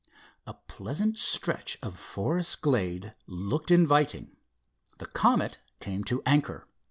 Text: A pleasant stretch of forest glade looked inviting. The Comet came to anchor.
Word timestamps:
A 0.47 0.55
pleasant 0.55 1.19
stretch 1.19 1.77
of 1.83 1.95
forest 1.95 2.61
glade 2.61 3.13
looked 3.27 3.69
inviting. 3.69 4.35
The 4.97 5.05
Comet 5.05 5.59
came 5.79 6.03
to 6.05 6.23
anchor. 6.25 6.67